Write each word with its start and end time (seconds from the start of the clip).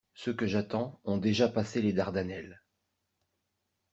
Ceux 0.15 0.33
que 0.33 0.47
j'attends 0.47 0.99
ont 1.03 1.19
déjà 1.19 1.47
passé 1.47 1.79
les 1.79 1.93
Dardannelles. 1.93 2.59